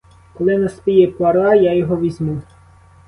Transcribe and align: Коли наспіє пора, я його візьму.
Коли 0.33 0.57
наспіє 0.57 1.07
пора, 1.07 1.55
я 1.55 1.73
його 1.73 1.97
візьму. 1.97 2.41